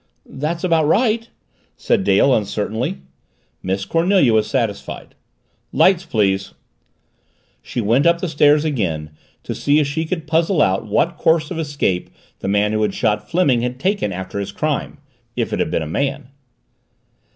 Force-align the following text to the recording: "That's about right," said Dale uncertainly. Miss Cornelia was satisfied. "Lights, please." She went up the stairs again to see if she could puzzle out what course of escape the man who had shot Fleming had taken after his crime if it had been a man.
"That's 0.25 0.63
about 0.63 0.87
right," 0.87 1.29
said 1.77 2.03
Dale 2.03 2.33
uncertainly. 2.33 3.01
Miss 3.61 3.85
Cornelia 3.85 4.33
was 4.33 4.49
satisfied. 4.49 5.13
"Lights, 5.71 6.05
please." 6.07 6.55
She 7.61 7.81
went 7.81 8.07
up 8.07 8.19
the 8.19 8.27
stairs 8.27 8.65
again 8.65 9.11
to 9.43 9.53
see 9.53 9.77
if 9.77 9.85
she 9.85 10.05
could 10.05 10.25
puzzle 10.25 10.59
out 10.59 10.87
what 10.87 11.17
course 11.17 11.51
of 11.51 11.59
escape 11.59 12.09
the 12.39 12.47
man 12.47 12.73
who 12.73 12.81
had 12.81 12.95
shot 12.95 13.29
Fleming 13.29 13.61
had 13.61 13.79
taken 13.79 14.11
after 14.11 14.39
his 14.39 14.51
crime 14.51 14.97
if 15.35 15.53
it 15.53 15.59
had 15.59 15.69
been 15.69 15.83
a 15.83 15.87
man. 15.87 16.29